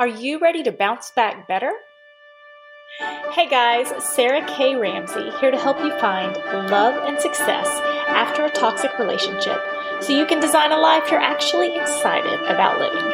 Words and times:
Are 0.00 0.08
you 0.08 0.38
ready 0.38 0.62
to 0.62 0.72
bounce 0.72 1.10
back 1.10 1.46
better? 1.46 1.70
Hey 3.32 3.46
guys, 3.50 3.92
Sarah 4.02 4.42
K. 4.46 4.74
Ramsey 4.74 5.30
here 5.38 5.50
to 5.50 5.58
help 5.58 5.78
you 5.80 5.90
find 5.98 6.34
love 6.70 7.06
and 7.06 7.20
success 7.20 7.68
after 8.08 8.46
a 8.46 8.50
toxic 8.50 8.98
relationship 8.98 9.58
so 10.00 10.16
you 10.16 10.24
can 10.24 10.40
design 10.40 10.72
a 10.72 10.78
life 10.78 11.10
you're 11.10 11.20
actually 11.20 11.76
excited 11.76 12.40
about 12.44 12.80
living. 12.80 13.12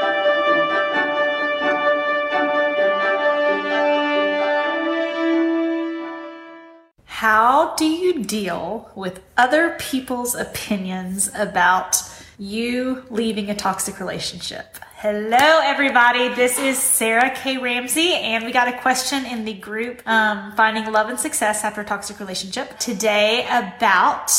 How 7.07 7.75
do 7.75 7.84
you 7.84 8.23
deal 8.23 8.93
with 8.95 9.23
other 9.37 9.71
people's 9.80 10.37
opinions 10.37 11.32
about 11.34 12.00
you 12.39 13.03
leaving 13.11 13.50
a 13.50 13.57
toxic 13.57 13.98
relationship? 13.98 14.79
Hello, 14.98 15.60
everybody. 15.62 16.30
This 16.30 16.58
is 16.58 16.78
Sarah 16.78 17.30
K. 17.34 17.58
Ramsey, 17.58 18.14
and 18.14 18.46
we 18.46 18.50
got 18.50 18.66
a 18.66 18.80
question 18.80 19.27
in 19.27 19.45
the 19.45 19.52
group 19.52 20.00
um, 20.09 20.52
Finding 20.56 20.91
Love 20.91 21.10
and 21.10 21.20
Success 21.20 21.64
After 21.64 21.82
a 21.82 21.84
Toxic 21.84 22.18
Relationship 22.18 22.78
today 22.78 23.45
about 23.45 24.30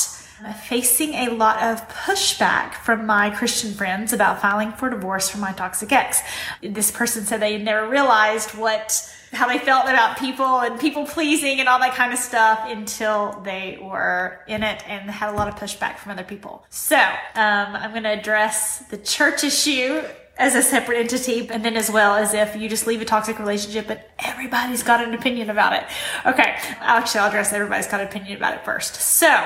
facing 0.66 1.14
a 1.14 1.30
lot 1.30 1.62
of 1.62 1.88
pushback 1.90 2.74
from 2.74 3.06
my 3.06 3.30
Christian 3.30 3.72
friends 3.72 4.14
about 4.14 4.42
filing 4.42 4.72
for 4.72 4.90
divorce 4.90 5.30
from 5.30 5.42
my 5.42 5.52
toxic 5.52 5.92
ex. 5.92 6.22
This 6.64 6.90
person 6.90 7.24
said 7.24 7.40
they 7.40 7.60
never 7.60 7.88
realized 7.88 8.58
what 8.58 9.14
how 9.34 9.48
they 9.48 9.60
felt 9.60 9.86
about 9.86 10.18
people 10.18 10.62
and 10.62 10.80
people 10.80 11.06
pleasing 11.06 11.60
and 11.60 11.70
all 11.70 11.78
that 11.80 11.94
kind 11.94 12.14
of 12.14 12.18
stuff 12.18 12.62
until 12.66 13.42
they 13.44 13.78
were 13.80 14.40
in 14.48 14.64
it 14.64 14.82
and 14.88 15.08
had 15.12 15.30
a 15.32 15.36
lot 15.36 15.48
of 15.50 15.56
pushback 15.56 15.98
from 15.98 16.14
other 16.14 16.24
people. 16.24 16.66
So, 16.70 16.96
um, 16.96 17.76
I'm 17.76 17.92
going 17.92 18.04
to 18.04 18.18
address 18.18 18.80
the 18.90 18.98
church 18.98 19.44
issue 19.44 20.02
as 20.38 20.56
a 20.56 20.62
separate 20.62 20.98
entity, 20.98 21.50
and 21.50 21.64
then 21.64 21.76
as 21.76 21.90
well 21.90 22.16
as 22.16 22.34
if 22.34 22.56
you 22.56 22.70
just 22.70 22.88
leave 22.88 23.02
a 23.02 23.06
toxic 23.06 23.40
relationship, 23.40 23.88
but 23.88 24.10
everybody's 24.20 24.84
got 24.84 25.04
an 25.04 25.14
opinion 25.14 25.50
about 25.50 25.74
it. 25.74 25.84
Okay, 26.26 26.56
actually, 26.80 27.22
I'll 27.22 27.30
address 27.30 27.54
everybody's 27.54 27.88
got 27.88 28.02
an 28.02 28.08
opinion 28.08 28.38
about 28.38 28.54
it 28.54 28.64
first. 28.64 28.96
So, 28.96 29.46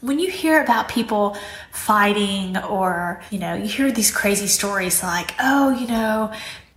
when 0.00 0.18
you 0.18 0.30
hear 0.30 0.62
about 0.62 0.88
people 0.88 1.36
fighting 1.72 2.56
or, 2.56 3.22
you 3.30 3.38
know, 3.38 3.54
you 3.54 3.68
hear 3.68 3.92
these 3.92 4.10
crazy 4.10 4.46
stories 4.46 5.02
like, 5.02 5.34
oh, 5.38 5.70
you 5.78 5.86
know, 5.86 6.32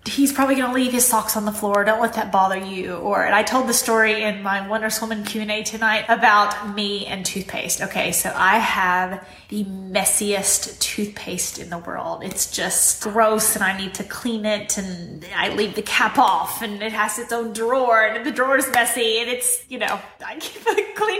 he's 0.05 0.33
probably 0.33 0.55
going 0.55 0.67
to 0.67 0.73
leave 0.73 0.91
his 0.91 1.05
socks 1.05 1.37
on 1.37 1.45
the 1.45 1.51
floor. 1.51 1.83
Don't 1.83 2.01
let 2.01 2.13
that 2.13 2.31
bother 2.31 2.57
you. 2.57 2.95
Or, 2.95 3.25
I 3.25 3.43
told 3.43 3.67
the 3.67 3.73
story 3.73 4.23
in 4.23 4.43
my 4.43 4.67
Wonder 4.67 4.89
Woman 5.01 5.23
Q&A 5.23 5.63
tonight 5.63 6.05
about 6.09 6.75
me 6.75 7.05
and 7.05 7.25
toothpaste. 7.25 7.81
Okay. 7.81 8.11
So 8.11 8.31
I 8.35 8.57
have 8.57 9.25
the 9.49 9.63
messiest 9.65 10.79
toothpaste 10.79 11.59
in 11.59 11.69
the 11.69 11.77
world. 11.77 12.23
It's 12.23 12.51
just 12.51 13.03
gross 13.03 13.55
and 13.55 13.63
I 13.63 13.77
need 13.77 13.93
to 13.95 14.03
clean 14.03 14.45
it 14.45 14.77
and 14.77 15.25
I 15.35 15.53
leave 15.53 15.75
the 15.75 15.83
cap 15.83 16.17
off 16.17 16.61
and 16.61 16.81
it 16.81 16.91
has 16.91 17.19
its 17.19 17.31
own 17.31 17.53
drawer 17.53 18.05
and 18.05 18.25
the 18.25 18.31
drawer 18.31 18.57
is 18.57 18.69
messy 18.71 19.19
and 19.19 19.29
it's, 19.29 19.63
you 19.69 19.77
know, 19.77 19.99
I 20.25 20.35
keep 20.39 20.63
it 20.65 20.95
clean 20.95 21.12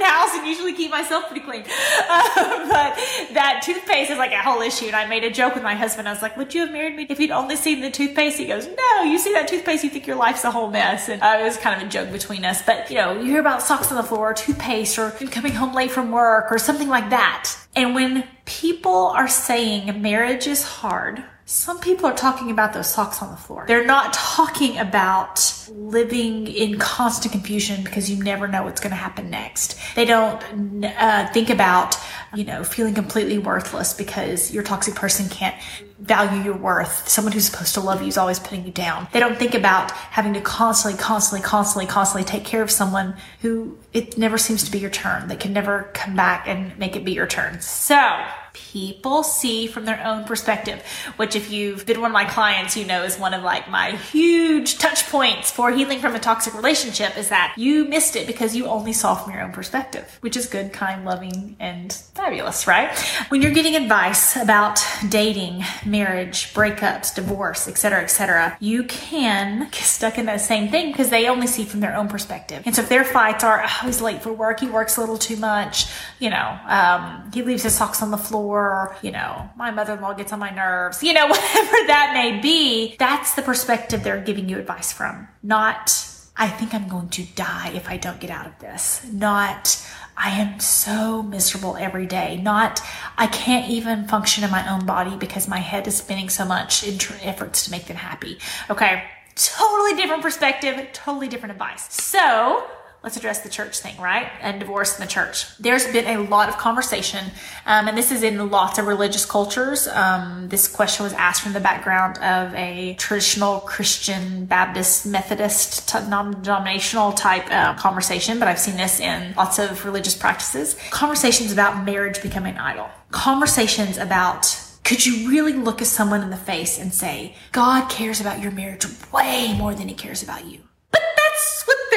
and 0.43 0.49
usually 0.49 0.73
keep 0.73 0.91
myself 0.91 1.27
pretty 1.27 1.45
clean. 1.45 1.63
Uh, 1.63 2.67
but 2.67 2.95
that 3.33 3.61
toothpaste 3.63 4.11
is 4.11 4.17
like 4.17 4.31
a 4.31 4.41
whole 4.41 4.61
issue. 4.61 4.87
And 4.87 4.95
I 4.95 5.07
made 5.07 5.23
a 5.23 5.31
joke 5.31 5.55
with 5.55 5.63
my 5.63 5.75
husband. 5.75 6.07
I 6.07 6.13
was 6.13 6.21
like, 6.21 6.37
would 6.37 6.53
you 6.53 6.61
have 6.61 6.71
married 6.71 6.95
me 6.95 7.07
if 7.09 7.19
you'd 7.19 7.31
only 7.31 7.55
seen 7.55 7.81
the 7.81 7.89
toothpaste? 7.89 8.37
He 8.37 8.45
goes, 8.45 8.67
no, 8.67 9.03
you 9.03 9.17
see 9.17 9.33
that 9.33 9.47
toothpaste, 9.47 9.83
you 9.83 9.89
think 9.89 10.05
your 10.05 10.17
life's 10.17 10.43
a 10.43 10.51
whole 10.51 10.69
mess. 10.69 11.09
And 11.09 11.21
uh, 11.21 11.37
it 11.39 11.43
was 11.43 11.57
kind 11.57 11.81
of 11.81 11.87
a 11.87 11.89
joke 11.89 12.11
between 12.11 12.45
us. 12.45 12.61
But, 12.61 12.89
you 12.89 12.97
know, 12.97 13.13
you 13.13 13.25
hear 13.25 13.39
about 13.39 13.61
socks 13.61 13.91
on 13.91 13.97
the 13.97 14.03
floor, 14.03 14.33
toothpaste, 14.33 14.99
or 14.99 15.11
coming 15.11 15.53
home 15.53 15.73
late 15.73 15.91
from 15.91 16.11
work, 16.11 16.51
or 16.51 16.57
something 16.57 16.89
like 16.89 17.09
that. 17.09 17.55
And 17.75 17.95
when 17.95 18.27
people 18.45 19.07
are 19.07 19.27
saying 19.27 20.01
marriage 20.01 20.47
is 20.47 20.63
hard, 20.63 21.23
some 21.45 21.79
people 21.79 22.05
are 22.05 22.15
talking 22.15 22.51
about 22.51 22.73
those 22.73 22.91
socks 22.91 23.21
on 23.21 23.31
the 23.31 23.37
floor. 23.37 23.65
They're 23.67 23.85
not 23.85 24.13
talking 24.13 24.77
about 24.77 25.52
living 25.69 26.47
in 26.47 26.79
constant 26.79 27.31
confusion 27.31 27.83
because 27.83 28.09
you 28.09 28.23
never 28.23 28.47
know 28.47 28.63
what's 28.63 28.81
going 28.81 28.91
to 28.91 28.95
happen 28.97 29.29
next. 29.29 29.77
They 29.95 30.05
don't 30.05 30.83
uh, 30.83 31.27
think 31.33 31.49
about, 31.49 31.97
you 32.33 32.43
know, 32.43 32.63
feeling 32.63 32.93
completely 32.93 33.37
worthless 33.37 33.93
because 33.93 34.53
your 34.53 34.63
toxic 34.63 34.95
person 34.95 35.29
can't 35.29 35.55
value 35.99 36.43
your 36.43 36.57
worth. 36.57 37.07
Someone 37.07 37.31
who's 37.33 37.45
supposed 37.45 37.73
to 37.75 37.81
love 37.81 38.01
you 38.01 38.07
is 38.07 38.17
always 38.17 38.39
putting 38.39 38.65
you 38.65 38.71
down. 38.71 39.07
They 39.11 39.19
don't 39.19 39.37
think 39.37 39.53
about 39.53 39.91
having 39.91 40.33
to 40.33 40.41
constantly, 40.41 40.99
constantly, 40.99 41.45
constantly, 41.45 41.85
constantly 41.85 42.25
take 42.25 42.43
care 42.43 42.61
of 42.61 42.69
someone 42.69 43.15
who 43.41 43.77
it 43.93 44.17
never 44.17 44.37
seems 44.37 44.63
to 44.63 44.71
be 44.71 44.79
your 44.79 44.89
turn. 44.89 45.27
They 45.27 45.35
can 45.35 45.53
never 45.53 45.89
come 45.93 46.15
back 46.15 46.47
and 46.47 46.77
make 46.77 46.95
it 46.95 47.05
be 47.05 47.13
your 47.13 47.27
turn. 47.27 47.61
So, 47.61 48.23
people 48.53 49.23
see 49.23 49.67
from 49.67 49.85
their 49.85 50.05
own 50.05 50.23
perspective, 50.23 50.81
which 51.17 51.35
if 51.35 51.51
you've 51.51 51.85
been 51.85 51.99
one 51.99 52.11
of 52.11 52.13
my 52.13 52.25
clients, 52.25 52.77
you 52.77 52.85
know 52.85 53.03
is 53.03 53.17
one 53.17 53.33
of 53.33 53.43
like 53.43 53.69
my 53.69 53.91
huge 53.91 54.77
touch 54.77 55.05
points 55.09 55.51
for 55.51 55.71
healing 55.71 55.99
from 55.99 56.15
a 56.15 56.19
toxic 56.19 56.53
relationship 56.53 57.17
is 57.17 57.29
that 57.29 57.53
you 57.57 57.85
missed 57.85 58.15
it 58.15 58.27
because 58.27 58.55
you 58.55 58.67
only 58.67 58.93
saw 58.93 59.15
from 59.15 59.33
your 59.33 59.41
own 59.41 59.51
perspective, 59.51 60.17
which 60.21 60.37
is 60.37 60.45
good, 60.47 60.71
kind, 60.71 61.03
loving, 61.03 61.55
and 61.59 61.93
fabulous, 62.13 62.67
right? 62.67 62.97
When 63.29 63.41
you're 63.41 63.51
getting 63.51 63.75
advice 63.75 64.35
about 64.35 64.79
dating, 65.09 65.63
marriage, 65.85 66.53
breakups, 66.53 67.13
divorce, 67.15 67.67
etc., 67.67 68.03
etc., 68.03 68.57
you 68.59 68.83
can 68.83 69.69
get 69.71 69.75
stuck 69.75 70.17
in 70.17 70.25
that 70.27 70.41
same 70.41 70.69
thing 70.69 70.91
because 70.91 71.09
they 71.09 71.27
only 71.27 71.47
see 71.47 71.65
from 71.65 71.79
their 71.79 71.95
own 71.95 72.07
perspective. 72.07 72.63
And 72.65 72.75
so 72.75 72.83
if 72.83 72.89
their 72.89 73.03
fights 73.03 73.43
are, 73.43 73.65
he's 73.83 74.01
late 74.01 74.21
for 74.21 74.33
work, 74.33 74.59
he 74.59 74.67
works 74.67 74.97
a 74.97 74.99
little 74.99 75.17
too 75.17 75.37
much, 75.37 75.85
you 76.19 76.29
know, 76.29 76.59
um, 76.67 77.29
he 77.33 77.41
leaves 77.41 77.63
his 77.63 77.75
socks 77.75 78.01
on 78.01 78.11
the 78.11 78.17
floor, 78.17 78.95
you 79.01 79.11
know, 79.11 79.49
my 79.55 79.71
mother 79.71 79.93
in 79.93 80.01
law 80.01 80.13
gets 80.13 80.33
on 80.33 80.39
my 80.39 80.49
nerves, 80.49 81.03
you 81.03 81.13
know, 81.13 81.27
whatever 81.27 81.77
that 81.87 82.11
may 82.13 82.39
be, 82.39 82.95
that's 82.97 83.33
the 83.33 83.41
perspective 83.41 84.03
they're 84.03 84.21
giving 84.21 84.49
you 84.49 84.57
advice 84.57 84.91
from. 84.91 85.27
Not, 85.41 85.91
I 86.35 86.47
think 86.47 86.73
I'm 86.73 86.87
going 86.87 87.09
to 87.09 87.23
die 87.35 87.71
if 87.75 87.87
I 87.87 87.97
don't 87.97 88.19
get 88.19 88.29
out 88.29 88.47
of 88.47 88.57
this. 88.59 89.05
Not, 89.11 89.85
I 90.17 90.29
am 90.39 90.59
so 90.59 91.23
miserable 91.23 91.75
every 91.77 92.05
day. 92.05 92.37
Not, 92.37 92.81
I 93.17 93.27
can't 93.27 93.69
even 93.69 94.07
function 94.07 94.43
in 94.43 94.51
my 94.51 94.71
own 94.71 94.85
body 94.85 95.15
because 95.15 95.47
my 95.47 95.59
head 95.59 95.87
is 95.87 95.97
spinning 95.97 96.29
so 96.29 96.45
much 96.45 96.83
in 96.87 96.97
efforts 97.21 97.65
to 97.65 97.71
make 97.71 97.85
them 97.85 97.97
happy. 97.97 98.37
Okay. 98.69 99.03
Totally 99.35 99.95
different 99.95 100.21
perspective, 100.21 100.89
totally 100.93 101.27
different 101.27 101.53
advice. 101.53 101.91
So, 101.91 102.67
let's 103.03 103.17
address 103.17 103.41
the 103.41 103.49
church 103.49 103.79
thing, 103.79 103.97
right? 103.99 104.31
And 104.41 104.61
divorce 104.61 104.97
in 104.97 105.05
the 105.05 105.11
church. 105.11 105.55
There's 105.57 105.85
been 105.87 106.07
a 106.07 106.23
lot 106.29 106.47
of 106.47 106.57
conversation, 106.57 107.25
um, 107.65 107.89
and 107.89 107.97
this 107.97 108.11
is 108.11 108.23
in 108.23 108.49
lots 108.49 108.79
of 108.79 108.87
religious 108.87 109.25
cultures. 109.25 109.87
Um, 109.89 110.47
this 110.47 110.67
question 110.67 111.03
was 111.03 111.11
asked 111.13 111.41
from 111.41 111.51
the 111.51 111.59
background 111.59 112.17
of 112.19 112.55
a 112.55 112.95
traditional 112.95 113.59
Christian, 113.59 114.45
Baptist, 114.45 115.05
Methodist, 115.05 115.93
non-denominational 115.93 117.11
type 117.11 117.45
uh, 117.51 117.73
conversation, 117.75 118.39
but 118.39 118.47
I've 118.47 118.59
seen 118.59 118.77
this 118.77 119.01
in 119.01 119.33
lots 119.35 119.59
of 119.59 119.83
religious 119.83 120.15
practices. 120.15 120.77
Conversations 120.89 121.51
about 121.51 121.83
marriage 121.83 122.21
becoming 122.21 122.57
idol. 122.57 122.89
Conversations 123.11 123.97
about 123.97 124.59
could 124.85 125.05
you 125.05 125.29
really 125.29 125.53
look 125.53 125.81
at 125.81 125.87
someone 125.87 126.21
in 126.21 126.29
the 126.29 126.35
face 126.35 126.77
and 126.77 126.93
say, 126.93 127.35
God 127.53 127.89
cares 127.89 128.19
about 128.19 128.41
your 128.41 128.51
marriage 128.51 128.85
way 129.13 129.55
more 129.57 129.73
than 129.73 129.87
he 129.87 129.95
cares 129.95 130.21
about 130.21 130.45
you? 130.45 130.59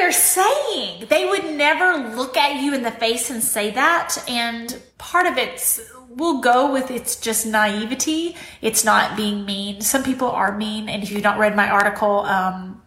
They're 0.07 0.13
saying. 0.13 1.07
They 1.09 1.25
would 1.25 1.57
never 1.57 2.15
look 2.15 2.37
at 2.37 2.63
you 2.63 2.73
in 2.75 2.83
the 2.85 2.93
face 2.93 3.29
and 3.29 3.43
say 3.43 3.73
that. 3.73 4.17
And 4.29 4.81
part 4.99 5.27
of 5.27 5.37
it's 5.37 5.81
will 6.11 6.41
go 6.41 6.73
with 6.73 6.93
it's 6.93 7.17
just 7.17 7.45
naivety. 7.45 8.37
It's 8.63 8.85
not 8.85 9.17
being 9.17 9.45
mean. 9.45 9.81
Some 9.81 10.05
people 10.05 10.31
are 10.31 10.57
mean. 10.57 10.89
And 10.89 11.03
if 11.03 11.11
you've 11.11 11.25
not 11.25 11.39
read 11.39 11.57
my 11.57 11.69
article, 11.69 12.21
um, 12.21 12.81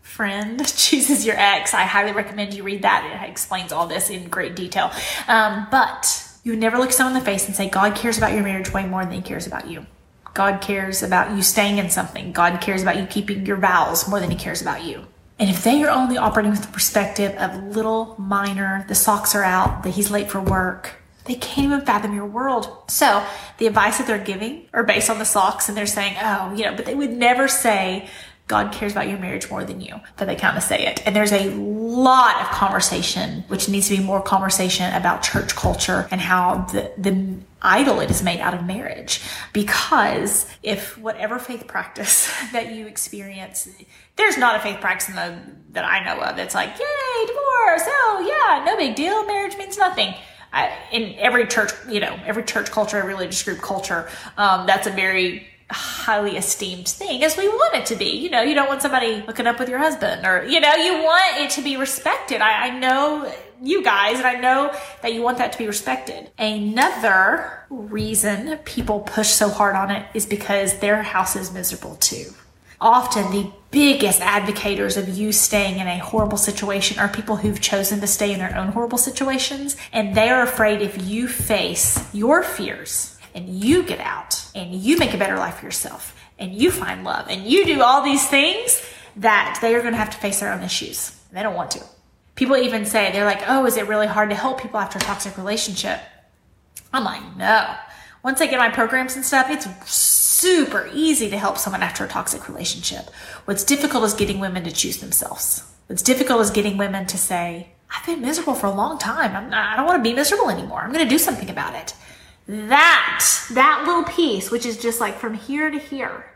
friend 0.00 0.66
chooses 0.76 1.26
your 1.26 1.36
ex, 1.36 1.74
I 1.74 1.82
highly 1.82 2.12
recommend 2.12 2.54
you 2.54 2.62
read 2.62 2.80
that. 2.80 3.22
It 3.22 3.28
explains 3.30 3.70
all 3.70 3.86
this 3.86 4.08
in 4.08 4.30
great 4.30 4.56
detail. 4.56 4.90
Um, 5.28 5.66
but 5.70 6.26
you 6.44 6.52
would 6.52 6.60
never 6.60 6.78
look 6.78 6.92
someone 6.92 7.14
in 7.14 7.18
the 7.18 7.26
face 7.26 7.46
and 7.46 7.54
say, 7.54 7.68
God 7.68 7.94
cares 7.94 8.16
about 8.16 8.32
your 8.32 8.42
marriage 8.42 8.72
way 8.72 8.86
more 8.86 9.04
than 9.04 9.12
he 9.12 9.22
cares 9.22 9.46
about 9.46 9.68
you. 9.68 9.84
God 10.32 10.62
cares 10.62 11.02
about 11.02 11.36
you 11.36 11.42
staying 11.42 11.76
in 11.76 11.90
something. 11.90 12.32
God 12.32 12.62
cares 12.62 12.80
about 12.80 12.96
you 12.96 13.04
keeping 13.04 13.44
your 13.44 13.58
vows 13.58 14.08
more 14.08 14.18
than 14.18 14.30
he 14.30 14.36
cares 14.36 14.62
about 14.62 14.82
you. 14.82 15.06
And 15.38 15.50
if 15.50 15.64
they 15.64 15.82
are 15.82 15.90
only 15.90 16.16
operating 16.16 16.52
with 16.52 16.62
the 16.62 16.72
perspective 16.72 17.34
of 17.36 17.74
little 17.76 18.14
minor, 18.18 18.84
the 18.88 18.94
socks 18.94 19.34
are 19.34 19.42
out, 19.42 19.82
that 19.82 19.90
he's 19.90 20.10
late 20.10 20.30
for 20.30 20.40
work, 20.40 20.92
they 21.24 21.34
can't 21.34 21.66
even 21.66 21.80
fathom 21.80 22.14
your 22.14 22.26
world. 22.26 22.70
So 22.88 23.26
the 23.58 23.66
advice 23.66 23.98
that 23.98 24.06
they're 24.06 24.18
giving 24.18 24.68
are 24.72 24.84
based 24.84 25.10
on 25.10 25.18
the 25.18 25.24
socks 25.24 25.68
and 25.68 25.76
they're 25.76 25.86
saying, 25.86 26.16
oh, 26.22 26.54
you 26.54 26.64
know, 26.64 26.76
but 26.76 26.84
they 26.84 26.94
would 26.94 27.10
never 27.10 27.48
say, 27.48 28.08
God 28.46 28.72
cares 28.72 28.92
about 28.92 29.08
your 29.08 29.18
marriage 29.18 29.48
more 29.48 29.64
than 29.64 29.80
you, 29.80 29.98
but 30.18 30.26
they 30.26 30.36
kind 30.36 30.56
of 30.56 30.62
say 30.62 30.86
it. 30.86 31.02
And 31.06 31.16
there's 31.16 31.32
a 31.32 31.48
lot 31.54 32.42
of 32.42 32.48
conversation, 32.48 33.42
which 33.48 33.70
needs 33.70 33.88
to 33.88 33.96
be 33.96 34.02
more 34.02 34.20
conversation 34.20 34.92
about 34.92 35.22
church 35.22 35.56
culture 35.56 36.06
and 36.10 36.20
how 36.20 36.66
the, 36.72 36.92
the 36.98 37.38
idol 37.62 38.00
it 38.00 38.10
is 38.10 38.22
made 38.22 38.40
out 38.40 38.52
of 38.52 38.66
marriage. 38.66 39.22
Because 39.54 40.46
if 40.62 40.98
whatever 40.98 41.38
faith 41.38 41.66
practice 41.66 42.30
that 42.52 42.72
you 42.74 42.86
experience, 42.86 43.66
there's 44.16 44.36
not 44.36 44.56
a 44.56 44.60
faith 44.60 44.78
practice 44.78 45.08
in 45.08 45.14
the, 45.14 45.38
that 45.72 45.86
I 45.86 46.04
know 46.04 46.20
of 46.22 46.36
that's 46.36 46.54
like, 46.54 46.68
yay, 46.68 47.26
divorce. 47.26 47.82
Oh 47.86 48.24
yeah, 48.28 48.64
no 48.64 48.76
big 48.76 48.94
deal. 48.94 49.24
Marriage 49.26 49.56
means 49.56 49.78
nothing. 49.78 50.14
I, 50.52 50.70
in 50.92 51.14
every 51.18 51.46
church, 51.46 51.72
you 51.88 51.98
know, 51.98 52.16
every 52.26 52.44
church 52.44 52.70
culture, 52.70 52.98
every 52.98 53.14
religious 53.14 53.42
group 53.42 53.60
culture, 53.60 54.08
um, 54.36 54.66
that's 54.66 54.86
a 54.86 54.90
very 54.90 55.48
highly 55.70 56.36
esteemed 56.36 56.88
thing 56.88 57.24
as 57.24 57.36
we 57.36 57.48
want 57.48 57.74
it 57.74 57.86
to 57.86 57.96
be. 57.96 58.16
You 58.16 58.30
know, 58.30 58.42
you 58.42 58.54
don't 58.54 58.68
want 58.68 58.82
somebody 58.82 59.20
hooking 59.20 59.46
up 59.46 59.58
with 59.58 59.68
your 59.68 59.78
husband 59.78 60.26
or, 60.26 60.44
you 60.44 60.60
know, 60.60 60.74
you 60.74 61.02
want 61.02 61.40
it 61.40 61.50
to 61.50 61.62
be 61.62 61.76
respected. 61.76 62.40
I, 62.40 62.68
I 62.68 62.78
know 62.78 63.32
you 63.62 63.82
guys 63.82 64.18
and 64.18 64.26
I 64.26 64.34
know 64.34 64.74
that 65.02 65.14
you 65.14 65.22
want 65.22 65.38
that 65.38 65.52
to 65.52 65.58
be 65.58 65.66
respected. 65.66 66.30
Another 66.38 67.64
reason 67.70 68.58
people 68.58 69.00
push 69.00 69.28
so 69.28 69.48
hard 69.48 69.74
on 69.74 69.90
it 69.90 70.06
is 70.14 70.26
because 70.26 70.78
their 70.78 71.02
house 71.02 71.36
is 71.36 71.52
miserable 71.52 71.96
too. 71.96 72.34
Often 72.80 73.32
the 73.32 73.50
biggest 73.70 74.20
advocates 74.20 74.96
of 74.96 75.08
you 75.08 75.32
staying 75.32 75.78
in 75.78 75.86
a 75.86 75.98
horrible 75.98 76.36
situation 76.36 76.98
are 76.98 77.08
people 77.08 77.36
who've 77.36 77.60
chosen 77.60 78.00
to 78.00 78.06
stay 78.06 78.32
in 78.32 78.38
their 78.38 78.54
own 78.56 78.68
horrible 78.68 78.98
situations 78.98 79.76
and 79.92 80.14
they 80.14 80.28
are 80.28 80.42
afraid 80.42 80.82
if 80.82 81.02
you 81.02 81.26
face 81.26 81.98
your 82.12 82.42
fears 82.42 83.13
and 83.34 83.48
you 83.48 83.82
get 83.82 84.00
out 84.00 84.40
and 84.54 84.74
you 84.74 84.96
make 84.96 85.12
a 85.12 85.18
better 85.18 85.36
life 85.36 85.56
for 85.56 85.64
yourself 85.66 86.16
and 86.38 86.54
you 86.54 86.70
find 86.70 87.04
love 87.04 87.26
and 87.28 87.44
you 87.44 87.64
do 87.64 87.82
all 87.82 88.02
these 88.02 88.26
things 88.28 88.82
that 89.16 89.58
they 89.60 89.74
are 89.74 89.80
going 89.80 89.92
to 89.92 89.98
have 89.98 90.10
to 90.10 90.18
face 90.18 90.40
their 90.40 90.52
own 90.52 90.62
issues. 90.62 91.10
They 91.32 91.42
don't 91.42 91.54
want 91.54 91.72
to. 91.72 91.82
People 92.34 92.56
even 92.56 92.84
say, 92.84 93.12
they're 93.12 93.24
like, 93.24 93.42
oh, 93.46 93.66
is 93.66 93.76
it 93.76 93.86
really 93.86 94.06
hard 94.06 94.30
to 94.30 94.36
help 94.36 94.60
people 94.60 94.80
after 94.80 94.98
a 94.98 95.02
toxic 95.02 95.36
relationship? 95.36 96.00
I'm 96.92 97.04
like, 97.04 97.36
no. 97.36 97.74
Once 98.22 98.40
I 98.40 98.46
get 98.46 98.58
my 98.58 98.70
programs 98.70 99.16
and 99.16 99.24
stuff, 99.24 99.50
it's 99.50 99.68
super 99.92 100.88
easy 100.92 101.30
to 101.30 101.38
help 101.38 101.58
someone 101.58 101.82
after 101.82 102.04
a 102.04 102.08
toxic 102.08 102.48
relationship. 102.48 103.10
What's 103.44 103.64
difficult 103.64 104.04
is 104.04 104.14
getting 104.14 104.40
women 104.40 104.64
to 104.64 104.72
choose 104.72 104.98
themselves. 104.98 105.62
What's 105.86 106.02
difficult 106.02 106.40
is 106.40 106.50
getting 106.50 106.76
women 106.76 107.06
to 107.06 107.18
say, 107.18 107.68
I've 107.94 108.06
been 108.06 108.22
miserable 108.22 108.54
for 108.54 108.66
a 108.66 108.74
long 108.74 108.98
time. 108.98 109.32
Not, 109.50 109.52
I 109.52 109.76
don't 109.76 109.86
want 109.86 110.02
to 110.02 110.08
be 110.08 110.14
miserable 110.14 110.50
anymore. 110.50 110.80
I'm 110.80 110.92
going 110.92 111.04
to 111.04 111.10
do 111.10 111.18
something 111.18 111.50
about 111.50 111.74
it 111.74 111.94
that, 112.46 113.48
that 113.52 113.84
little 113.86 114.04
piece, 114.04 114.50
which 114.50 114.66
is 114.66 114.76
just 114.78 115.00
like 115.00 115.18
from 115.18 115.34
here 115.34 115.70
to 115.70 115.78
here, 115.78 116.26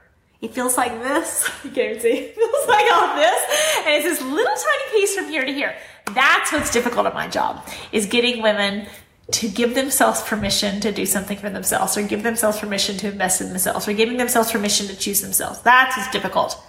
it 0.41 0.55
feels 0.55 0.77
like 0.77 0.93
this. 1.03 1.49
You 1.65 1.71
can't 1.71 2.01
see. 2.01 2.09
It 2.09 2.35
feels 2.35 2.69
like 2.69 2.93
all 2.93 3.17
this. 3.17 3.43
And 3.85 3.95
it's 3.97 4.05
this 4.05 4.23
little 4.23 4.55
tiny 4.55 4.93
piece 4.93 5.15
from 5.15 5.27
here 5.29 5.45
to 5.45 5.53
here. 5.53 5.77
That's 6.15 6.53
what's 6.53 6.71
difficult 6.71 7.07
at 7.07 7.15
my 7.15 7.29
job 7.29 7.67
is 7.93 8.07
getting 8.07 8.43
women 8.43 8.87
to 9.33 9.49
give 9.49 9.75
themselves 9.75 10.23
permission 10.23 10.81
to 10.81 10.91
do 10.91 11.05
something 11.05 11.37
for 11.37 11.51
themselves 11.51 11.99
or 11.99 12.03
give 12.03 12.23
themselves 12.23 12.59
permission 12.59 12.97
to 12.99 13.09
invest 13.09 13.41
in 13.43 13.49
themselves 13.49 13.87
or 13.87 13.93
giving 13.93 14.17
themselves 14.17 14.51
permission 14.51 14.87
to 14.87 14.97
choose 14.97 15.21
themselves. 15.21 15.61
That's 15.61 15.97
what's 15.97 16.11
difficult 16.11 16.63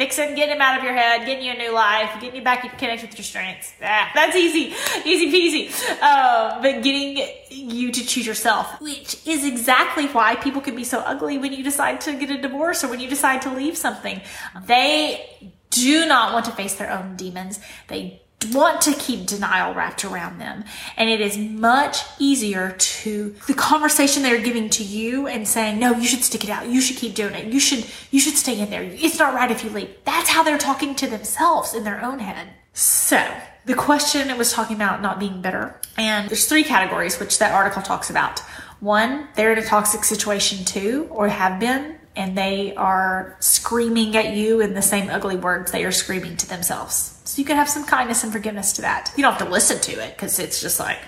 fixing, 0.00 0.34
getting 0.34 0.54
him 0.54 0.62
out 0.62 0.78
of 0.78 0.82
your 0.82 0.94
head, 0.94 1.26
getting 1.26 1.44
you 1.44 1.52
a 1.52 1.58
new 1.58 1.74
life, 1.74 2.10
getting 2.22 2.36
you 2.36 2.42
back 2.42 2.64
in 2.64 2.70
connect 2.70 3.02
with 3.02 3.14
your 3.18 3.22
strengths. 3.22 3.74
Ah, 3.82 4.10
that's 4.14 4.34
easy, 4.34 4.74
easy 5.04 5.28
peasy. 5.30 5.98
Uh, 6.00 6.62
but 6.62 6.82
getting 6.82 7.22
you 7.50 7.92
to 7.92 8.02
choose 8.06 8.26
yourself, 8.26 8.80
which 8.80 9.26
is 9.26 9.44
exactly 9.44 10.06
why 10.06 10.36
people 10.36 10.62
can 10.62 10.74
be 10.74 10.84
so 10.84 11.00
ugly 11.00 11.36
when 11.36 11.52
you 11.52 11.62
decide 11.62 12.00
to 12.00 12.14
get 12.14 12.30
a 12.30 12.40
divorce 12.40 12.82
or 12.82 12.88
when 12.88 12.98
you 12.98 13.10
decide 13.10 13.42
to 13.42 13.52
leave 13.52 13.76
something. 13.76 14.22
They 14.64 15.52
do 15.68 16.06
not 16.06 16.32
want 16.32 16.46
to 16.46 16.52
face 16.52 16.76
their 16.76 16.90
own 16.90 17.16
demons. 17.16 17.60
They 17.88 18.22
want 18.52 18.80
to 18.82 18.92
keep 18.94 19.26
denial 19.26 19.74
wrapped 19.74 20.04
around 20.04 20.38
them. 20.38 20.64
And 20.96 21.10
it 21.10 21.20
is 21.20 21.36
much 21.36 21.98
easier 22.18 22.72
to 22.72 23.34
the 23.46 23.54
conversation 23.54 24.22
they're 24.22 24.40
giving 24.40 24.70
to 24.70 24.84
you 24.84 25.26
and 25.26 25.46
saying, 25.46 25.78
no, 25.78 25.92
you 25.92 26.06
should 26.06 26.24
stick 26.24 26.44
it 26.44 26.50
out. 26.50 26.68
You 26.68 26.80
should 26.80 26.96
keep 26.96 27.14
doing 27.14 27.34
it. 27.34 27.52
You 27.52 27.60
should, 27.60 27.86
you 28.10 28.20
should 28.20 28.36
stay 28.36 28.58
in 28.58 28.70
there. 28.70 28.82
It's 28.82 29.18
not 29.18 29.34
right 29.34 29.50
if 29.50 29.62
you 29.64 29.70
leave. 29.70 29.90
That's 30.04 30.28
how 30.30 30.42
they're 30.42 30.58
talking 30.58 30.94
to 30.96 31.06
themselves 31.06 31.74
in 31.74 31.84
their 31.84 32.02
own 32.04 32.18
head. 32.18 32.48
So 32.72 33.22
the 33.66 33.74
question 33.74 34.30
it 34.30 34.38
was 34.38 34.52
talking 34.52 34.76
about 34.76 35.02
not 35.02 35.18
being 35.18 35.42
bitter. 35.42 35.78
And 35.98 36.28
there's 36.28 36.46
three 36.46 36.64
categories, 36.64 37.20
which 37.20 37.38
that 37.38 37.52
article 37.52 37.82
talks 37.82 38.10
about. 38.10 38.40
One, 38.80 39.28
they're 39.36 39.52
in 39.52 39.58
a 39.58 39.64
toxic 39.64 40.04
situation 40.04 40.64
too, 40.64 41.06
or 41.10 41.28
have 41.28 41.60
been, 41.60 41.98
and 42.20 42.36
they 42.36 42.74
are 42.74 43.34
screaming 43.40 44.14
at 44.14 44.34
you 44.34 44.60
in 44.60 44.74
the 44.74 44.82
same 44.82 45.08
ugly 45.08 45.36
words 45.36 45.72
they 45.72 45.84
are 45.84 45.90
screaming 45.90 46.36
to 46.36 46.46
themselves. 46.46 47.18
So 47.24 47.40
you 47.40 47.46
can 47.46 47.56
have 47.56 47.68
some 47.68 47.86
kindness 47.86 48.22
and 48.22 48.30
forgiveness 48.30 48.74
to 48.74 48.82
that. 48.82 49.10
You 49.16 49.22
don't 49.22 49.32
have 49.32 49.46
to 49.46 49.50
listen 49.50 49.80
to 49.80 50.04
it 50.04 50.16
because 50.16 50.38
it's 50.38 50.60
just 50.60 50.78
like, 50.78 50.98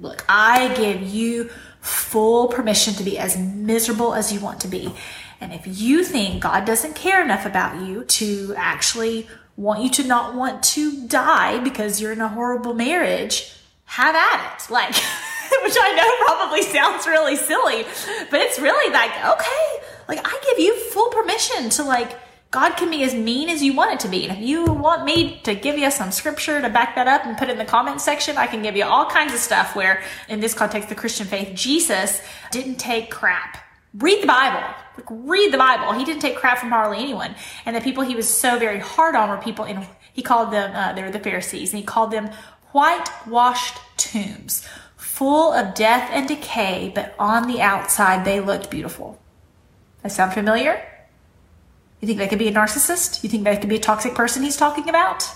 look, 0.00 0.24
I 0.28 0.72
give 0.76 1.02
you 1.02 1.50
full 1.80 2.46
permission 2.46 2.94
to 2.94 3.02
be 3.02 3.18
as 3.18 3.36
miserable 3.36 4.14
as 4.14 4.32
you 4.32 4.38
want 4.38 4.60
to 4.60 4.68
be. 4.68 4.94
And 5.40 5.52
if 5.52 5.62
you 5.66 6.04
think 6.04 6.44
God 6.44 6.64
doesn't 6.64 6.94
care 6.94 7.20
enough 7.20 7.44
about 7.44 7.84
you 7.84 8.04
to 8.04 8.54
actually 8.56 9.26
want 9.56 9.82
you 9.82 9.90
to 9.90 10.04
not 10.04 10.36
want 10.36 10.62
to 10.62 11.04
die 11.08 11.58
because 11.58 12.00
you're 12.00 12.12
in 12.12 12.20
a 12.20 12.28
horrible 12.28 12.74
marriage, 12.74 13.56
have 13.86 14.14
at 14.14 14.54
it. 14.54 14.70
Like, 14.70 14.94
which 15.64 15.76
I 15.80 15.94
know 15.96 16.26
probably 16.26 16.62
sounds 16.62 17.08
really 17.08 17.34
silly, 17.34 17.84
but 18.30 18.40
it's 18.40 18.60
really 18.60 18.92
like, 18.92 19.10
okay, 19.24 19.87
like 20.08 20.20
I 20.24 20.40
give 20.44 20.58
you 20.58 20.74
full 20.90 21.10
permission 21.10 21.70
to 21.70 21.84
like 21.84 22.16
God 22.50 22.76
can 22.78 22.90
be 22.90 23.02
as 23.02 23.14
mean 23.14 23.50
as 23.50 23.62
you 23.62 23.74
want 23.74 23.92
it 23.92 24.00
to 24.00 24.08
be. 24.08 24.26
And 24.26 24.38
if 24.38 24.42
you 24.42 24.64
want 24.64 25.04
me 25.04 25.40
to 25.44 25.54
give 25.54 25.76
you 25.76 25.90
some 25.90 26.10
scripture 26.10 26.62
to 26.62 26.70
back 26.70 26.94
that 26.94 27.06
up 27.06 27.26
and 27.26 27.36
put 27.36 27.50
it 27.50 27.52
in 27.52 27.58
the 27.58 27.66
comment 27.66 28.00
section, 28.00 28.38
I 28.38 28.46
can 28.46 28.62
give 28.62 28.74
you 28.74 28.84
all 28.84 29.04
kinds 29.04 29.34
of 29.34 29.38
stuff 29.38 29.76
where, 29.76 30.02
in 30.30 30.40
this 30.40 30.54
context, 30.54 30.88
the 30.88 30.94
Christian 30.94 31.26
faith, 31.26 31.54
Jesus 31.54 32.22
didn't 32.50 32.76
take 32.76 33.10
crap. 33.10 33.58
Read 33.92 34.22
the 34.22 34.26
Bible. 34.26 34.66
Like, 34.96 35.06
read 35.10 35.52
the 35.52 35.58
Bible. 35.58 35.92
He 35.92 36.06
didn't 36.06 36.22
take 36.22 36.36
crap 36.36 36.58
from 36.58 36.70
hardly 36.70 36.98
anyone. 36.98 37.34
And 37.66 37.76
the 37.76 37.82
people 37.82 38.02
he 38.02 38.16
was 38.16 38.28
so 38.28 38.58
very 38.58 38.78
hard 38.78 39.14
on 39.14 39.28
were 39.28 39.36
people 39.36 39.66
in, 39.66 39.86
he 40.14 40.22
called 40.22 40.50
them, 40.50 40.74
uh, 40.74 40.94
they 40.94 41.02
were 41.02 41.10
the 41.10 41.20
Pharisees, 41.20 41.74
and 41.74 41.80
he 41.80 41.84
called 41.84 42.12
them 42.12 42.30
whitewashed 42.72 43.76
tombs, 43.98 44.66
full 44.96 45.52
of 45.52 45.74
death 45.74 46.08
and 46.12 46.26
decay, 46.26 46.92
but 46.94 47.14
on 47.18 47.46
the 47.46 47.60
outside 47.60 48.24
they 48.24 48.40
looked 48.40 48.70
beautiful. 48.70 49.20
That 50.02 50.12
sound 50.12 50.32
familiar? 50.32 50.82
You 52.00 52.06
think 52.06 52.18
that 52.18 52.30
could 52.30 52.38
be 52.38 52.48
a 52.48 52.52
narcissist? 52.52 53.22
You 53.24 53.28
think 53.28 53.44
that 53.44 53.60
could 53.60 53.68
be 53.68 53.76
a 53.76 53.80
toxic 53.80 54.14
person 54.14 54.42
he's 54.42 54.56
talking 54.56 54.88
about? 54.88 55.28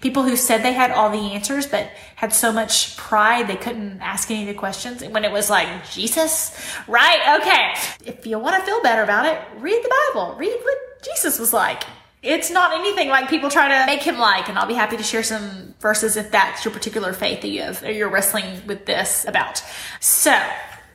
People 0.00 0.24
who 0.24 0.36
said 0.36 0.62
they 0.62 0.72
had 0.72 0.90
all 0.90 1.10
the 1.10 1.34
answers, 1.34 1.66
but 1.66 1.90
had 2.16 2.32
so 2.32 2.52
much 2.52 2.96
pride 2.96 3.46
they 3.46 3.56
couldn't 3.56 4.00
ask 4.00 4.30
any 4.30 4.42
of 4.42 4.48
the 4.48 4.54
questions. 4.54 5.00
And 5.02 5.14
when 5.14 5.24
it 5.24 5.32
was 5.32 5.48
like, 5.48 5.88
Jesus, 5.90 6.56
right? 6.88 7.40
Okay. 7.40 7.74
If 8.04 8.26
you 8.26 8.38
want 8.38 8.56
to 8.56 8.62
feel 8.66 8.82
better 8.82 9.02
about 9.02 9.26
it, 9.26 9.40
read 9.58 9.82
the 9.82 9.94
Bible. 10.12 10.34
Read 10.34 10.56
what 10.62 11.02
Jesus 11.02 11.38
was 11.38 11.52
like. 11.52 11.84
It's 12.22 12.50
not 12.50 12.72
anything 12.72 13.08
like 13.08 13.28
people 13.28 13.50
try 13.50 13.68
to 13.68 13.86
make 13.86 14.02
him 14.02 14.18
like, 14.18 14.48
and 14.48 14.56
I'll 14.56 14.66
be 14.66 14.74
happy 14.74 14.96
to 14.96 15.02
share 15.02 15.24
some 15.24 15.74
verses 15.80 16.16
if 16.16 16.30
that's 16.30 16.64
your 16.64 16.72
particular 16.72 17.12
faith 17.12 17.40
that 17.42 17.48
you 17.48 17.62
have, 17.62 17.82
or 17.82 17.90
you're 17.90 18.08
wrestling 18.08 18.64
with 18.66 18.86
this 18.86 19.24
about. 19.26 19.62
So, 19.98 20.38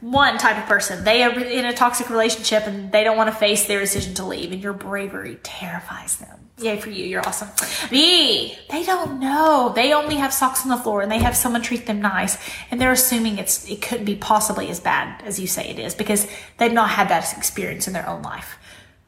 one 0.02 0.38
type 0.38 0.58
of 0.58 0.66
person. 0.66 1.04
They 1.04 1.24
are 1.24 1.40
in 1.40 1.66
a 1.66 1.74
toxic 1.74 2.10
relationship 2.10 2.68
and 2.68 2.92
they 2.92 3.04
don't 3.04 3.18
want 3.18 3.32
to 3.32 3.36
face 3.36 3.66
their 3.66 3.80
decision 3.80 4.14
to 4.16 4.26
leave, 4.26 4.52
and 4.52 4.62
your 4.62 4.74
bravery 4.74 5.40
terrifies 5.44 6.18
them. 6.18 6.40
Yay 6.60 6.80
for 6.80 6.90
you, 6.90 7.06
you're 7.06 7.26
awesome. 7.28 7.50
B, 7.92 8.56
they 8.72 8.84
don't 8.84 9.20
know. 9.20 9.72
They 9.76 9.94
only 9.94 10.16
have 10.16 10.34
socks 10.34 10.64
on 10.64 10.70
the 10.70 10.78
floor 10.78 11.02
and 11.02 11.12
they 11.12 11.20
have 11.20 11.36
someone 11.36 11.62
treat 11.62 11.86
them 11.86 12.02
nice, 12.02 12.38
and 12.72 12.82
they're 12.82 12.92
assuming 12.92 13.38
it's 13.38 13.70
it 13.70 13.82
couldn't 13.82 14.06
be 14.06 14.16
possibly 14.16 14.70
as 14.70 14.80
bad 14.80 15.22
as 15.24 15.40
you 15.40 15.46
say 15.46 15.70
it 15.70 15.78
is 15.78 15.94
because 15.94 16.28
they've 16.58 16.74
not 16.74 16.90
had 16.90 17.10
that 17.10 17.38
experience 17.38 17.88
in 17.88 17.94
their 17.94 18.10
own 18.10 18.24
life. 18.24 18.58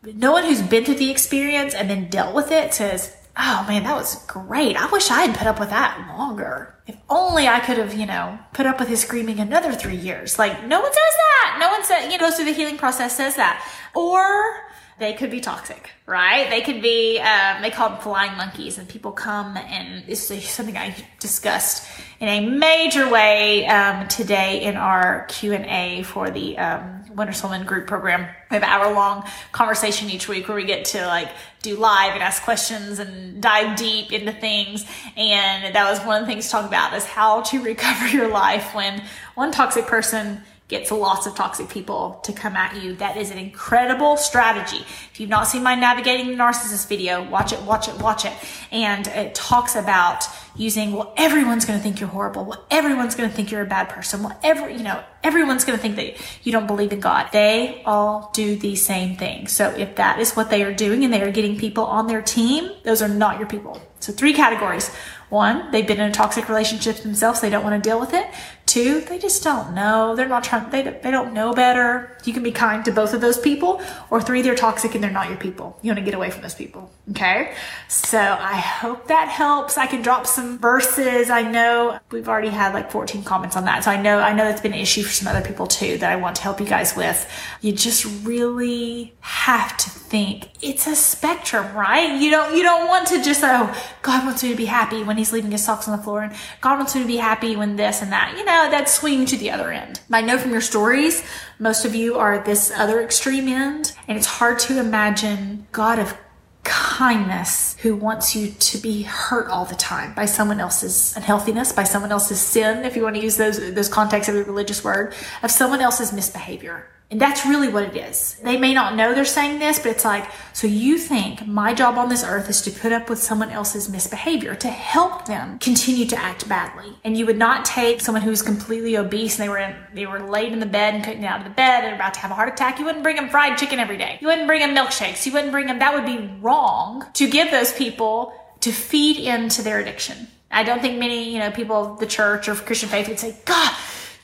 No 0.04 0.32
one 0.32 0.46
who's 0.46 0.62
been 0.62 0.86
through 0.86 0.96
the 0.96 1.12
experience 1.12 1.74
and 1.74 1.90
then 1.90 2.10
dealt 2.10 2.36
with 2.36 2.52
it 2.52 2.74
says, 2.74 3.16
oh 3.38 3.66
man, 3.68 3.84
that 3.84 3.96
was 3.96 4.24
great. 4.26 4.76
I 4.76 4.88
wish 4.88 5.10
I 5.10 5.22
had 5.22 5.36
put 5.38 5.48
up 5.48 5.60
with 5.60 5.70
that 5.70 6.06
longer. 6.18 6.76
If 6.88 6.98
only 7.10 7.48
I 7.48 7.60
could 7.60 7.78
have, 7.78 7.94
you 7.94 8.06
know, 8.06 8.40
put 8.54 8.66
up 8.66 8.80
with 8.80 8.90
his 8.90 9.02
screaming 9.02 9.40
another 9.40 9.74
three 9.74 9.96
years. 9.96 10.40
Like, 10.40 10.66
no 10.66 10.80
one 10.82 10.92
says 10.92 10.96
that. 10.96 11.58
No 11.60 11.70
one 11.70 11.84
says, 11.84 12.12
you 12.12 12.18
know, 12.18 12.26
goes 12.26 12.36
through 12.36 12.46
the 12.46 12.54
healing 12.54 12.78
process 12.78 13.16
says 13.16 13.36
that. 13.36 13.64
Or 13.96 14.69
they 15.00 15.14
could 15.14 15.32
be 15.32 15.40
toxic, 15.40 15.92
right? 16.06 16.50
They 16.50 16.62
could 16.62 16.82
be, 16.82 17.20
um, 17.20 17.62
they 17.62 17.72
call 17.72 17.90
them 17.90 18.00
flying 18.00 18.36
monkeys, 18.38 18.78
and 18.78 18.88
people 18.88 19.12
come 19.12 19.56
and 19.56 20.06
this 20.06 20.30
is 20.30 20.48
something 20.48 20.78
I 20.78 20.96
discussed 21.20 21.88
in 22.20 22.28
a 22.28 22.42
major 22.42 23.10
way 23.10 23.66
um, 23.66 24.08
today 24.10 24.64
in 24.64 24.76
our 24.76 25.26
Q 25.30 25.54
and 25.54 25.66
A 25.66 26.04
for 26.04 26.30
the 26.30 26.58
um, 26.58 27.06
Wondrous 27.16 27.42
Woman 27.44 27.66
group 27.66 27.88
program. 27.88 28.22
We 28.52 28.56
have 28.56 28.64
an 28.64 28.70
hour 28.70 28.94
long 28.94 29.26
conversation 29.52 30.10
each 30.10 30.28
week 30.28 30.48
where 30.48 30.56
we 30.56 30.66
get 30.66 30.86
to 30.86 31.06
like 31.08 31.30
do 31.62 31.78
live 31.78 32.14
and 32.14 32.22
ask 32.22 32.44
questions 32.44 33.00
and 33.00 33.42
dive 33.42 33.78
deep 33.78 34.12
into 34.12 34.34
things. 34.34 34.86
And 35.16 35.74
that 35.74 35.90
was 35.90 36.00
one 36.06 36.22
of 36.22 36.28
the 36.28 36.34
things 36.34 36.46
to 36.46 36.52
talk 36.52 36.66
about 36.66 36.94
is 36.94 37.06
how 37.06 37.42
to 37.44 37.64
recover 37.64 38.08
your 38.10 38.30
life 38.30 38.76
when 38.76 39.02
one 39.36 39.52
toxic 39.52 39.86
person 39.86 40.44
gets 40.70 40.92
lots 40.92 41.26
of 41.26 41.36
toxic 41.36 41.68
people 41.68 42.22
to 42.24 42.32
come 42.32 42.56
at 42.56 42.82
you. 42.82 42.96
That 42.96 43.18
is 43.18 43.32
an 43.32 43.40
incredible 43.40 44.16
strategy. 44.18 44.86
If 45.12 45.20
you've 45.20 45.30
not 45.30 45.48
seen 45.48 45.64
my 45.64 45.74
navigating 45.74 46.28
the 46.28 46.36
narcissist 46.36 46.88
video, 46.88 47.28
watch 47.28 47.52
it, 47.52 47.62
watch 47.64 47.90
it, 47.90 48.00
watch 48.00 48.24
it. 48.24 48.34
And 48.72 49.08
it 49.08 49.34
talks 49.34 49.76
about 49.76 50.26
using, 50.56 50.92
well, 50.94 51.12
everyone's 51.18 51.66
going 51.66 51.80
to 51.80 51.84
think 51.84 52.00
you're 52.00 52.10
horrible. 52.10 52.46
Well, 52.46 52.66
everyone's 52.70 53.16
going 53.16 53.30
to 53.30 53.36
think 53.36 53.50
you're 53.50 53.64
a 53.64 53.68
bad 53.68 53.90
person. 53.90 54.22
Well, 54.22 54.40
every, 54.44 54.74
you 54.76 54.84
know, 54.84 55.04
everyone's 55.24 55.66
going 55.66 55.78
to 55.78 55.82
think 55.82 55.96
that 55.96 56.16
you 56.46 56.52
don't 56.52 56.68
believe 56.68 56.94
in 56.94 57.00
God. 57.00 57.30
They 57.32 57.82
all 57.86 58.30
do 58.34 58.56
the 58.56 58.76
same 58.76 59.18
thing. 59.18 59.48
So 59.48 59.72
if 59.72 59.96
that 59.96 60.20
is 60.20 60.36
what 60.36 60.52
they 60.52 60.64
are 60.64 60.74
doing 60.74 61.04
and 61.04 61.12
they 61.12 61.24
are 61.24 61.32
getting 61.32 61.58
people 61.58 61.86
on 61.86 62.06
their 62.06 62.22
team, 62.22 62.72
those 62.84 63.02
are 63.02 63.08
not 63.08 63.40
your 63.40 63.48
people. 63.48 63.82
So 64.02 64.14
three 64.14 64.34
categories. 64.34 64.90
One, 65.30 65.72
they've 65.72 65.86
been 65.86 66.00
in 66.00 66.10
a 66.10 66.14
toxic 66.14 66.50
relationship 66.50 66.98
themselves. 66.98 67.42
They 67.42 67.50
don't 67.50 67.64
want 67.64 67.82
to 67.82 67.88
deal 67.88 68.00
with 68.00 68.14
it. 68.14 68.28
Two, 68.70 69.02
they 69.02 69.18
just 69.18 69.44
don't 69.44 69.74
know. 69.74 70.16
They're 70.16 70.28
not 70.28 70.44
trying, 70.44 70.70
they, 70.70 70.84
they 70.84 71.10
don't 71.10 71.34
know 71.34 71.56
better. 71.56 72.16
You 72.24 72.34
can 72.34 72.44
be 72.44 72.52
kind 72.52 72.86
to 72.86 72.92
both 72.92 73.16
of 73.16 73.20
those 73.20 73.40
people. 73.40 73.82
Or 74.12 74.22
three, 74.22 74.44
they're 74.44 74.54
toxic 74.54 74.94
and 74.94 75.04
they're 75.04 75.10
not 75.10 75.28
your 75.28 75.40
people. 75.40 75.80
You 75.82 75.90
want 75.90 75.98
to 75.98 76.06
get 76.06 76.14
away 76.14 76.30
from 76.30 76.44
those 76.44 76.54
people. 76.54 76.92
Okay. 77.10 77.56
So 77.88 78.20
I 78.20 78.58
hope 78.58 79.08
that 79.08 79.28
helps. 79.28 79.80
I 79.80 79.88
can 79.88 80.04
drop 80.04 80.28
some 80.28 80.60
verses. 80.60 81.32
I 81.32 81.42
know 81.42 81.98
we've 82.12 82.30
already 82.30 82.50
had 82.50 82.76
like 82.76 82.92
14 82.92 83.24
comments 83.24 83.56
on 83.58 83.66
that. 83.66 83.86
So 83.86 83.90
I 83.90 84.00
know, 84.00 84.20
I 84.20 84.34
know 84.34 84.44
that's 84.44 84.62
been 84.62 84.74
an 84.74 84.80
issue 84.80 85.02
for 85.02 85.12
some 85.12 85.28
other 85.28 85.42
people 85.42 85.66
too 85.66 85.98
that 85.98 86.12
I 86.12 86.18
want 86.18 86.36
to 86.36 86.44
help 86.44 86.60
you 86.60 86.68
guys 86.68 86.96
with. 86.96 87.28
You 87.62 87.72
just 87.72 88.06
really 88.24 89.16
have 89.22 89.78
to 89.78 89.90
think 89.90 90.50
it's 90.62 90.86
a 90.86 90.96
spectrum, 90.96 91.76
right? 91.76 92.22
You 92.22 92.30
don't, 92.30 92.56
you 92.56 92.62
don't 92.62 92.88
want 92.88 93.08
to 93.08 93.24
just, 93.24 93.42
oh, 93.44 93.76
God 94.04 94.26
wants 94.26 94.44
me 94.44 94.50
to 94.52 94.56
be 94.56 94.66
happy 94.66 95.02
when 95.02 95.18
he's 95.18 95.34
leaving 95.34 95.52
his 95.52 95.64
socks 95.64 95.88
on 95.88 95.98
the 95.98 96.04
floor 96.04 96.22
and 96.22 96.36
God 96.62 96.78
wants 96.78 96.94
me 96.94 97.02
to 97.02 97.08
be 97.08 97.18
happy 97.18 97.56
when 97.56 97.76
this 97.76 98.04
and 98.04 98.12
that. 98.12 98.36
You 98.38 98.46
know, 98.46 98.59
that 98.68 98.90
swing 98.90 99.26
to 99.28 99.38
the 99.38 99.52
other 99.52 99.72
end. 99.72 100.02
I 100.12 100.22
know 100.22 100.38
from 100.38 100.52
your 100.52 100.62
stories, 100.62 101.24
most 101.60 101.86
of 101.86 101.96
you 101.96 102.18
are 102.18 102.44
this 102.44 102.72
other 102.76 103.02
extreme 103.02 103.48
end, 103.48 103.94
and 104.08 104.18
it's 104.18 104.28
hard 104.28 104.60
to 104.60 104.80
imagine 104.80 105.68
God 105.72 106.00
of 106.00 106.18
kindness 106.64 107.76
who 107.80 107.96
wants 107.96 108.36
you 108.36 108.52
to 108.52 108.78
be 108.78 109.04
hurt 109.04 109.50
all 109.50 109.66
the 109.66 109.76
time 109.76 110.14
by 110.14 110.26
someone 110.26 110.60
else's 110.60 111.16
unhealthiness, 111.16 111.72
by 111.72 111.84
someone 111.84 112.12
else's 112.12 112.40
sin, 112.40 112.86
if 112.86 112.96
you 112.96 113.04
want 113.04 113.16
to 113.16 113.22
use 113.22 113.38
those 113.38 113.74
those 113.74 113.90
contexts 113.90 114.30
of 114.30 114.36
a 114.36 114.44
religious 114.44 114.84
word, 114.84 115.14
of 115.42 115.50
someone 115.50 115.82
else's 115.82 116.12
misbehavior. 116.12 116.88
And 117.12 117.20
that's 117.20 117.44
really 117.44 117.70
what 117.70 117.84
it 117.84 117.96
is. 117.96 118.36
They 118.44 118.58
may 118.58 118.72
not 118.72 118.96
know 118.96 119.16
they're 119.16 119.26
saying 119.26 119.58
this, 119.58 119.80
but 119.80 119.88
it's 119.88 120.06
like, 120.06 120.30
so 120.54 120.68
you 120.68 121.00
think 121.00 121.48
my 121.48 121.74
job 121.74 121.98
on 121.98 122.08
this 122.08 122.24
earth 122.24 122.50
is 122.50 122.62
to 122.62 122.72
put 122.72 122.92
up 122.92 123.10
with 123.10 123.18
someone 123.18 123.50
else's 123.50 123.90
misbehavior, 123.90 124.54
to 124.56 124.68
help 124.68 125.26
them 125.26 125.58
continue 125.58 126.06
to 126.06 126.16
act 126.16 126.48
badly. 126.48 126.94
And 127.04 127.18
you 127.18 127.26
would 127.26 127.38
not 127.38 127.66
take 127.66 128.02
someone 128.02 128.22
who's 128.22 128.44
completely 128.44 128.96
obese 128.96 129.40
and 129.40 129.44
they 129.44 129.50
were 129.50 129.58
in, 129.58 129.76
they 129.96 130.06
were 130.06 130.20
laid 130.20 130.54
in 130.54 130.60
the 130.60 130.68
bed 130.68 130.94
and 130.94 131.04
couldn't 131.04 131.22
get 131.22 131.32
out 131.32 131.40
of 131.40 131.46
the 131.46 131.54
bed 131.54 131.84
and 131.84 131.96
about 131.96 132.14
to 132.14 132.20
have 132.20 132.30
a 132.30 132.36
heart 132.36 132.54
attack. 132.54 132.78
You 132.78 132.86
wouldn't 132.86 133.04
bring 133.04 133.16
them 133.16 133.30
fried 133.30 133.58
chicken 133.58 133.80
every 133.80 133.98
day. 133.98 134.20
You 134.22 134.28
wouldn't 134.28 134.46
bring 134.46 134.60
them 134.60 134.76
milkshakes. 134.76 135.26
You 135.26 135.34
wouldn't 135.34 135.52
bring 135.52 135.66
them, 135.66 135.80
that 135.80 135.96
would 135.96 136.06
be 136.06 136.30
wrong 136.42 137.08
to 137.14 137.28
give 137.28 137.50
those 137.50 137.74
people 137.74 138.34
to 138.60 138.72
feed 138.72 139.18
into 139.18 139.64
their 139.64 139.80
addiction. 139.80 140.28
I 140.52 140.64
don't 140.64 140.82
think 140.82 141.00
many, 141.00 141.34
you 141.34 141.40
know, 141.40 141.50
people 141.50 141.94
of 141.94 142.00
the 142.00 142.06
church 142.06 142.48
or 142.48 142.56
Christian 142.56 142.90
faith 142.90 143.08
would 143.08 143.20
say, 143.20 143.36
God, 143.46 143.74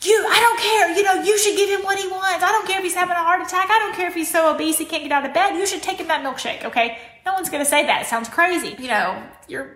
you, 0.02 0.26
I 0.30 0.40
don't 0.40 0.60
care. 0.60 0.96
You 0.96 1.04
know, 1.04 1.24
you 1.24 1.38
should 1.38 1.56
give 1.56 1.70
him 1.70 1.84
what 1.84 1.98
he 1.98 2.08
wants. 2.08 2.44
I 2.44 2.52
don't 2.52 2.68
care 2.68 2.75
having 2.96 3.16
a 3.16 3.24
heart 3.24 3.42
attack. 3.42 3.70
I 3.70 3.80
don't 3.80 3.96
care 3.96 4.08
if 4.08 4.16
he's 4.16 4.32
so 4.32 4.54
obese 4.54 4.78
he 4.78 4.86
can't 4.86 5.04
get 5.04 5.12
out 5.12 5.26
of 5.26 5.34
bed. 5.34 5.56
You 5.56 5.66
should 5.66 5.84
take 5.84 6.00
him 6.00 6.08
that 6.08 6.24
milkshake, 6.24 6.66
okay? 6.66 6.98
No 7.26 7.34
one's 7.34 7.50
gonna 7.50 7.66
say 7.66 7.86
that. 7.86 8.02
It 8.04 8.08
sounds 8.08 8.30
crazy. 8.30 8.76
You 8.80 8.88
know, 8.88 9.22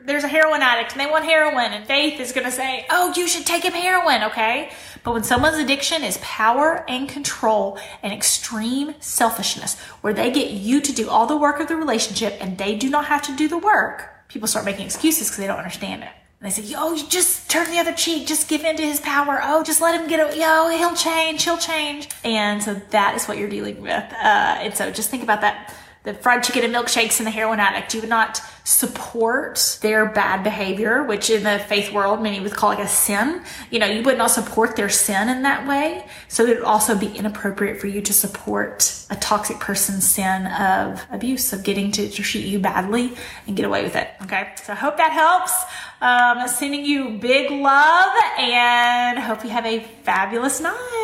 there's 0.06 0.24
a 0.24 0.28
heroin 0.28 0.62
addict 0.62 0.92
and 0.92 1.02
they 1.02 1.10
want 1.10 1.26
heroin 1.26 1.74
and 1.74 1.86
faith 1.86 2.20
is 2.20 2.32
gonna 2.32 2.52
say, 2.52 2.86
oh, 2.90 3.14
you 3.16 3.28
should 3.28 3.46
take 3.46 3.64
him 3.64 3.74
heroin, 3.74 4.24
okay? 4.24 4.72
But 5.04 5.14
when 5.14 5.24
someone's 5.24 5.58
addiction 5.58 6.04
is 6.04 6.18
power 6.22 6.86
and 6.88 7.08
control 7.08 7.80
and 8.04 8.14
extreme 8.14 8.96
selfishness, 9.00 9.80
where 10.02 10.14
they 10.14 10.32
get 10.32 10.52
you 10.52 10.82
to 10.82 10.92
do 10.92 11.10
all 11.10 11.28
the 11.28 11.38
work 11.38 11.60
of 11.60 11.68
the 11.68 11.76
relationship 11.76 12.38
and 12.40 12.58
they 12.58 12.76
do 12.76 12.90
not 12.90 13.06
have 13.06 13.22
to 13.24 13.36
do 13.36 13.48
the 13.48 13.58
work, 13.58 14.28
people 14.28 14.48
start 14.48 14.66
making 14.66 14.86
excuses 14.86 15.28
because 15.28 15.38
they 15.38 15.48
don't 15.48 15.58
understand 15.58 16.04
it. 16.04 16.10
And 16.42 16.50
they 16.50 16.54
say, 16.54 16.62
"Yo, 16.62 16.94
you 16.94 17.06
just 17.08 17.50
turn 17.50 17.70
the 17.70 17.80
other 17.80 17.94
cheek. 17.94 18.26
Just 18.26 18.48
give 18.48 18.64
in 18.64 18.78
to 18.78 18.84
his 18.84 19.02
power. 19.02 19.42
Oh, 19.44 19.62
just 19.62 19.82
let 19.82 20.00
him 20.00 20.08
get 20.08 20.20
it. 20.22 20.38
Yo, 20.38 20.70
he'll 20.70 20.96
change. 20.96 21.44
He'll 21.44 21.58
change." 21.58 22.08
And 22.24 22.64
so 22.64 22.76
that 22.92 23.16
is 23.16 23.28
what 23.28 23.38
you're 23.38 23.50
dealing 23.50 23.82
with. 23.82 24.06
Uh, 24.14 24.64
and 24.64 24.74
so 24.74 24.90
just 24.90 25.10
think 25.10 25.22
about 25.24 25.42
that 25.42 25.74
the 26.10 26.16
fried 26.16 26.44
chicken 26.44 26.64
and 26.64 26.74
milkshakes 26.74 27.20
and 27.20 27.28
the 27.28 27.32
heroin 27.32 27.60
addict. 27.60 27.94
You 27.94 28.02
would 28.02 28.10
not 28.10 28.42
support 28.64 29.78
their 29.82 30.08
bad 30.08 30.44
behavior, 30.44 31.04
which 31.04 31.30
in 31.30 31.44
the 31.44 31.60
faith 31.60 31.92
world 31.94 32.22
many 32.22 32.40
would 32.40 32.52
call 32.54 32.70
like 32.70 32.80
a 32.80 32.88
sin. 32.88 33.44
You 33.70 33.80
know, 33.80 33.86
you 33.86 34.02
would 34.04 34.18
not 34.18 34.32
support 34.32 34.76
their 34.76 34.90
sin 34.90 35.30
in 35.30 35.44
that 35.44 35.68
way. 35.68 36.06
So 36.28 36.46
it 36.46 36.58
would 36.58 36.66
also 36.66 36.98
be 36.98 37.08
inappropriate 37.16 37.80
for 37.80 37.88
you 37.88 38.02
to 38.02 38.14
support 38.14 39.06
a 39.12 39.16
toxic 39.16 39.60
person's 39.60 40.08
sin 40.08 40.48
of 40.48 41.06
abuse, 41.12 41.54
of 41.54 41.64
getting 41.64 41.92
to, 41.94 42.10
to 42.10 42.24
treat 42.24 42.46
you 42.46 42.60
badly 42.60 43.14
and 43.46 43.56
get 43.56 43.66
away 43.66 43.84
with 43.84 43.96
it. 43.96 44.10
Okay. 44.24 44.52
So 44.64 44.74
I 44.74 44.76
hope 44.76 44.98
that 44.98 45.12
helps. 45.12 45.54
Um, 46.02 46.48
sending 46.48 46.86
you 46.86 47.18
big 47.20 47.52
love 47.52 48.14
and 48.40 49.20
hope 49.20 49.44
you 49.44 49.50
have 49.50 49.66
a 49.66 49.82
fabulous 50.04 50.60
night. 50.60 50.99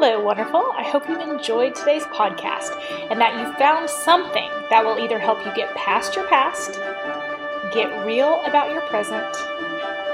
Hello, 0.00 0.22
wonderful. 0.22 0.70
I 0.76 0.84
hope 0.84 1.08
you 1.08 1.20
enjoyed 1.20 1.74
today's 1.74 2.04
podcast 2.04 2.70
and 3.10 3.20
that 3.20 3.34
you 3.36 3.52
found 3.54 3.90
something 3.90 4.48
that 4.70 4.84
will 4.84 4.96
either 4.96 5.18
help 5.18 5.44
you 5.44 5.52
get 5.56 5.74
past 5.74 6.14
your 6.14 6.24
past, 6.28 6.74
get 7.74 8.06
real 8.06 8.40
about 8.46 8.70
your 8.70 8.82
present, 8.82 9.26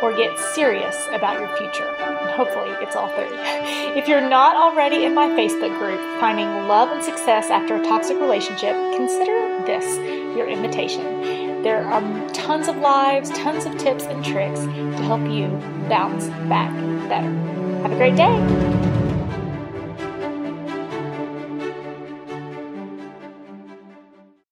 or 0.01 0.17
get 0.17 0.39
serious 0.39 1.07
about 1.13 1.39
your 1.39 1.55
future. 1.59 1.95
And 2.01 2.31
hopefully, 2.31 2.71
it's 2.81 2.97
all 2.97 3.09
three. 3.11 3.29
If 3.95 4.09
you're 4.09 4.27
not 4.27 4.57
already 4.57 5.05
in 5.05 5.15
my 5.15 5.29
Facebook 5.29 5.79
group, 5.79 6.01
Finding 6.19 6.49
Love 6.67 6.89
and 6.91 7.05
Success 7.05 7.51
After 7.51 7.77
a 7.77 7.85
Toxic 7.85 8.19
Relationship, 8.19 8.75
consider 8.97 9.63
this 9.67 9.99
your 10.35 10.49
invitation. 10.49 11.61
There 11.63 11.85
are 11.85 12.31
tons 12.31 12.69
of 12.69 12.79
lives, 12.79 13.29
tons 13.33 13.67
of 13.67 13.77
tips 13.77 14.05
and 14.05 14.25
tricks 14.25 14.61
to 14.61 15.03
help 15.03 15.29
you 15.31 15.49
bounce 15.91 16.29
back 16.49 16.73
better. 17.07 17.31
Have 17.83 17.93
a 17.93 17.97
great 17.97 18.17
day. 18.17 18.74